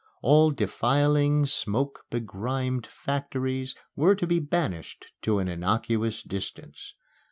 All 0.23 0.49
defiling, 0.49 1.45
smoke 1.45 2.05
begriming 2.09 2.87
factories 2.87 3.75
were 3.95 4.15
to 4.15 4.25
be 4.25 4.39
banished 4.39 5.11
to 5.21 5.37
an 5.37 5.47
innocuous 5.47 6.23
distance. 6.23 6.95